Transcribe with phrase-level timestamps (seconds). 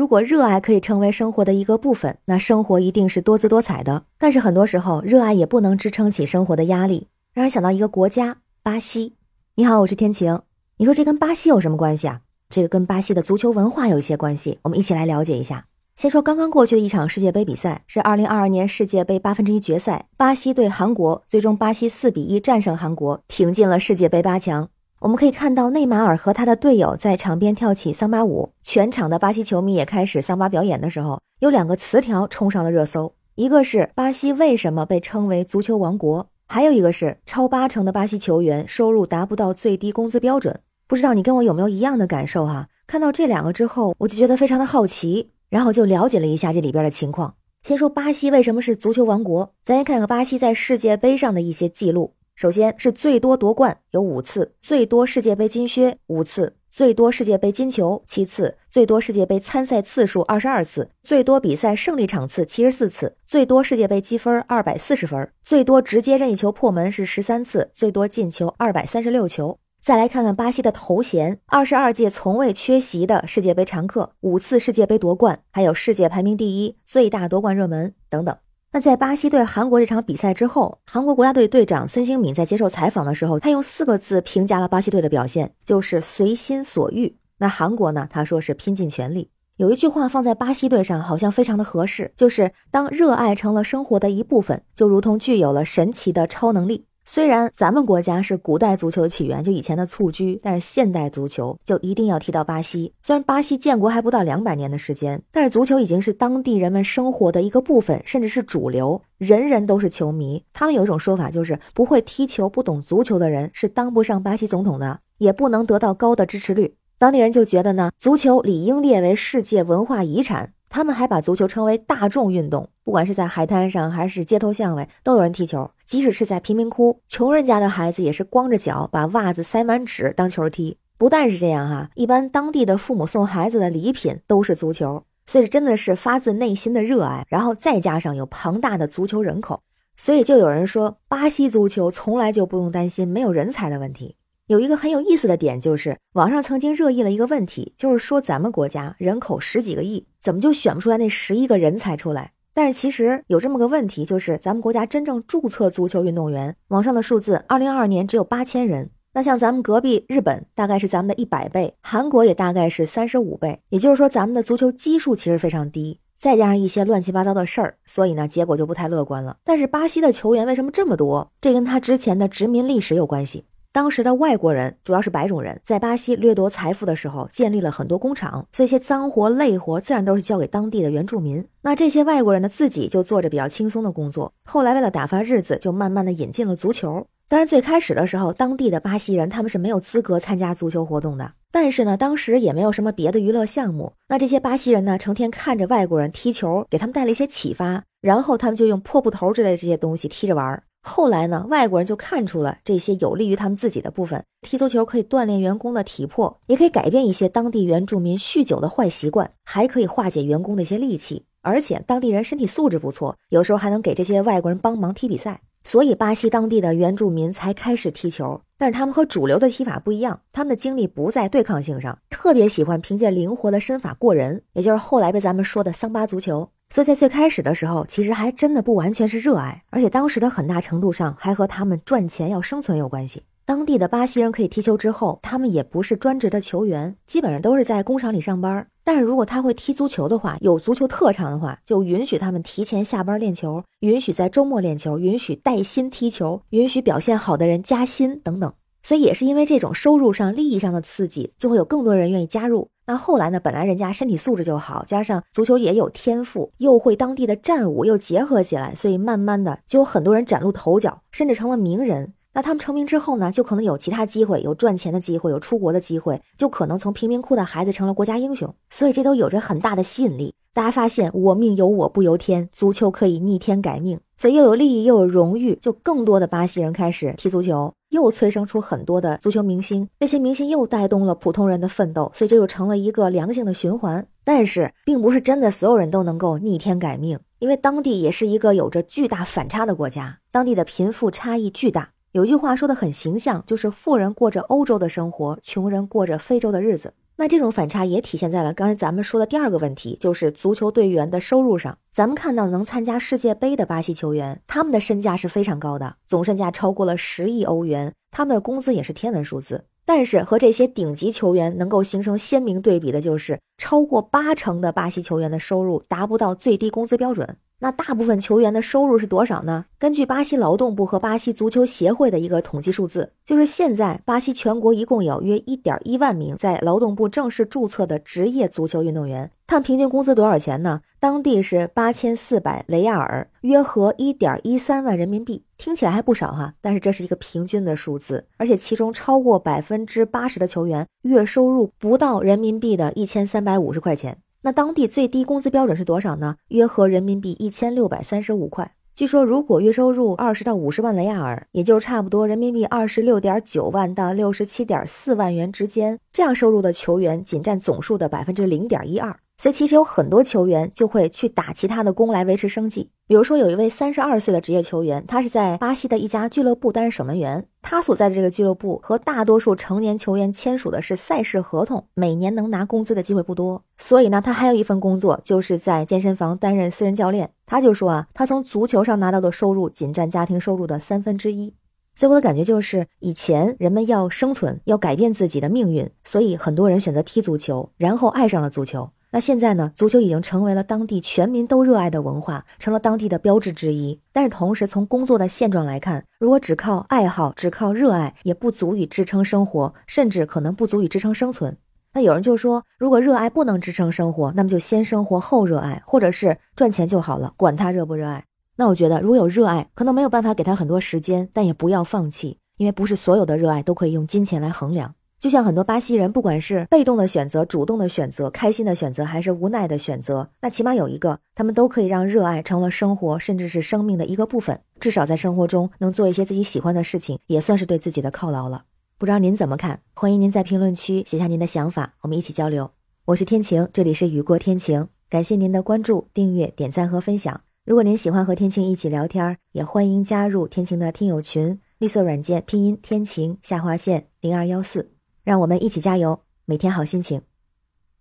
[0.00, 4.04] 如果热爱可以成为生活的一个部分，那生活一定是多姿多彩的。
[4.16, 9.16] 但是很多时候，热爱也不能支撑起生活的压力，让人想到一个国家——巴西。
[9.56, 10.40] 你好，我是天晴。
[10.78, 12.22] 你说这跟巴西有什么关系啊？
[12.48, 15.66] 这个跟巴西的足球文化有一些关系，我们一起来了解一下。
[15.96, 24.70] 先说刚刚过去的一场世界杯比赛，是2022年世界杯八分之一决赛，巴西对韩国，最终巴西四比一战胜韩国，挺进了世界杯八强。
[25.00, 40.60] 我们可以看到内马尔和他的队友在场边跳起桑巴舞，全场的巴西球迷也开始桑巴表演的时候，有两个词条冲上了热搜，一个是巴西为什么被称为足球王国，还有一个是超八成的巴西球员收入达不到最低工资标准。
[40.86, 42.68] 不知道你跟我有没有一样的感受哈？
[42.86, 47.36] 看到这两个之后，我就觉得非常的好奇，然后就了解了一下这里边的情况。
[47.62, 52.12] 先说巴西为什么是足球王国，咱先看看巴西在世界杯上的一些记录。
[52.40, 69.58] 首先是最多夺冠有五次，最多世界杯金靴五次，最多世界杯金球七次，最多世界杯参赛次数二十二次，最多比赛胜利场次七十四次，最多世界杯积分二百四十分，最多直接任意球破门是十三次，最多进球二百三十六球。
[69.82, 78.34] 再来看看巴西的头衔：二十二届从未缺席的世界杯常客，五次世界杯夺冠，还有世界排名第一、最大夺冠热门等等。
[78.72, 87.16] 那在巴西队韩国这场比赛之后，韩国国家队队长孙兴敏在接受采访的时候，他用四个字评价了巴西队的表现，就是随心所欲。
[87.38, 88.06] 那韩国呢？
[88.08, 89.28] 他说是拼尽全力。
[89.56, 96.86] 有一句话放在巴西队上，好像非常的合适，就是当热爱成了生活的一部分，就如同具有了神奇的超能力。
[97.12, 102.92] 虽然咱们国家是古代足球起源，就以前的蹴鞠，但是现代足球就一定要提到巴西。
[103.02, 110.44] 虽然巴西建国还不到两百年的时间，但是足球已经是当地人们生活的一个部分，甚至是主流，人人都是球迷。
[110.52, 116.76] 他们有一种说法，就是不会踢球、不懂足球的人是当不上巴西总统的，也不能得到高的支持率。
[116.96, 120.52] 当地人就觉得呢，足球理应列为世界文化遗产。
[120.72, 125.68] 他们还把足球称为大众运动，不管是在海滩上还是街头巷尾，都有人踢球。
[125.90, 130.78] 即使是在贫民窟，穷人家的孩子也是光着脚，把袜子塞满纸当球踢。
[130.96, 137.26] 不但是这样哈，一般当地的父母送孩子的礼品都是足球，所以真的是发自内心的热爱。
[137.28, 139.64] 然后再加上有庞大的足球人口，
[139.96, 144.14] 所以就有人说，巴西足球从来就不用担心没有人才的问题。
[144.46, 152.30] 有一个很有意思的点，就是网上曾经热议了一个问题，就是说咱们国家人口十几个亿，怎么就选不出来那十一个人才出来？
[152.52, 158.90] 但是其实有这么个问题，就是咱们国家真正注册足球运动员，网上的数字，二零二二年只有八千人。
[159.12, 163.60] 那像咱们隔壁日本，大概是咱们的一百倍，韩国也大概是三十五倍。
[163.70, 169.36] 也就是说，咱们的足球基数其实非常低，再加上一些乱七八糟的事儿，所以呢，结果就不太乐观了。
[169.44, 171.32] 但是巴西的球员为什么这么多？
[171.40, 173.46] 这跟他之前的殖民历史有关系。
[173.72, 181.46] 当时的外国人，主要是白种人，在巴西掠夺财富的时候，建立了很多工厂，所以一些脏活累活自然都是交给当地的原住民。
[181.62, 184.32] 那这些外国人呢，自己就做着比较轻松的工作。
[184.44, 187.06] 后来为了打发日子，就慢慢的引进了足球。
[187.28, 191.30] 当然，最开始的时候，当地的巴西人他们是没有资格参加足球活动的。
[191.52, 193.92] 但是呢，当时也没有什么别的娱乐项目。
[194.08, 200.60] 那这些巴西人呢，成天看着外国人踢球，给他们带了一些启发，然后他们就用破布头之类的这些东西踢着玩。
[200.82, 204.24] 后来呢，外国人就看出了这些有利于他们自己的部分。
[204.40, 211.24] 踢足球可以锻炼员工的体魄，也可以改变一些当地原住民酗酒的坏习惯，还可以化解员工的一些戾气。
[211.42, 215.40] 而且当地人身体素质不错，有时候还能给这些外国人帮忙踢比赛。
[215.62, 218.40] 所以巴西当地的原住民才开始踢球。
[218.56, 226.48] 但是他们和主流的踢法不一样，他们的精力不在对抗性上，特别喜欢凭借灵活的身法过人，也就是后来被咱们说的桑巴足球。
[226.72, 233.24] 所以在最开始的时候，其实还真的不完全是热爱，而且当时的很大程度上还和他们赚钱要生存有关系。
[233.44, 238.64] 当地的巴西人可以踢球之后，他们也不是专职的球员，基本上都是在工厂里上班。
[238.84, 248.52] 但是如果他会踢足球的话，有足球特长的话，就允许他们提前下班练球，允许在周末练球，允许带薪踢球，允许表现好的人加薪等等。
[248.82, 252.68] 所以也是因为这种收入上、利益上的刺激，就会有更多人愿意加入。
[252.90, 253.38] 那后来呢？
[253.38, 262.14] 本来人家身体素质就好，加上足球也有天赋，又会当地的战舞，又结合起来，所以慢慢的就有很多人崭露头角，甚至成了名人。
[262.32, 268.54] 那他们成名之后呢，就可能有其他机会，有赚钱的机会，有出国的机会，就可能从贫民窟的孩子成了国家英雄。
[268.68, 270.34] 所以这都有着很大的吸引力。
[270.52, 277.72] 大家发现，我命由我不由天，足球可以逆天改命，所以又有利益又有荣誉，就更多的巴西人开始踢足球。
[277.90, 284.06] 又催生出很多的足球明星，这些明星又带动了普通人的奋斗，所以这就成了一个良性的循环。
[284.22, 291.88] 但是，并不是真的所有人都能够逆天改命，因为当地也是一个有着巨大反差的国家，当地的贫富差异巨大。
[292.12, 296.92] 有一句话说的很形象，就是富人过着欧洲的生活，穷人过着非洲的日子。
[297.18, 301.78] 那这种反差也体现在了刚才咱们说的第二个问题，就是足球队员的收入上。
[301.92, 309.66] 咱们看到能参加世界杯的巴西球员，他们的身价是非常高的，总身价超过了十亿欧元，他们的工资也是天文数字。
[309.84, 317.36] 但是和这些顶级球员能够形成鲜明对比的，就是超过八成的巴西球员的收入达不到最低工资标准。
[317.62, 319.66] 那大部分球员的收入是多少呢？
[319.78, 329.30] 根据巴西劳动部和巴西足球协会的一个统计数字，就是现在巴西全国一共有约一点一万名在劳动部正式注册的职业足球运动员。
[329.46, 330.80] 他们平均工资多少钱呢？
[330.98, 335.44] 当地是八千四百雷亚尔，约合一点一三万人民币。
[335.58, 344.16] 听起来还不少哈，但是这是一个平均的数字，而且其中超过百分之八十的球员月收入不到人民币的一千三百五十块钱。
[344.42, 346.36] 那当地最低工资标准是多少呢？
[346.48, 348.72] 约合人民币一千六百三十五块。
[348.94, 359.14] 据说，如果月收入二十到五十万雷亚尔，也就差不多人民币二十六点九万到六十七点四万元之间，这样收入的球员仅占总数的百分之零点一二。
[359.40, 362.90] 所以其实有很多球员就会去打其他的工来维持生计。
[363.06, 367.46] 比如说有一位三十二岁的职业球员，他是在巴西的一家俱乐部担任守门员。
[367.62, 373.64] 他所在的这个俱乐部和大多数成年球员签署的是赛事合同，每年能拿工资的机会不多。
[373.78, 377.30] 所以呢，他还有一份工作，就是在健身房担任私人教练。
[377.46, 381.54] 他就说啊，他从足球上拿到的收入仅占家庭收入的三分之一。
[381.94, 388.90] 所以我的感觉就是，以前人们要生存，要改变自己的命运，所以很多人选择踢足球，然后爱上了足球。
[389.12, 389.72] 那现在呢？
[389.74, 394.00] 足球已经成为了当地全民都热爱的文化，成了当地的标志之一。
[394.12, 401.56] 但是同时，从工作的现状来看，如果只靠爱好、只靠热爱，也不足以支撑生活，甚至可能不足以支撑生存。
[401.92, 408.24] 那有人就说，如果热爱不能支撑生活，那么就先生活后热爱，或者是赚钱就好了，管他热不热爱。
[408.54, 414.94] 那我觉得，如果有热爱，可能没有办法给他很多时间，但也不要放弃，因为不是所有的热爱都可以用金钱来衡量。
[415.20, 424.62] 就像很多巴西人，不管是被动的选择、主动的选择、开心的选择，还是无奈的选择，那起码有一个，他们都可以让热爱成了生活，甚至是生命的一个部分。
[424.80, 428.64] 至少在生活中能做一些自己喜欢的事情，也算是对自己的犒劳了。
[428.96, 429.82] 不知道您怎么看？
[429.92, 432.70] 欢迎您在评论区写下您的想法，我们一起交流。
[433.04, 437.42] 我是天晴，这里是雨过天晴，感谢您的关注、订阅、点赞和分享。
[437.66, 444.92] 如果您喜欢和天晴一起聊天，也欢迎加入天晴的听友群，绿色软件拼音天晴下划线零二幺四。
[445.22, 447.22] 让我们一起加油，每天好心情，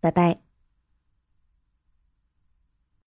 [0.00, 0.51] 拜拜。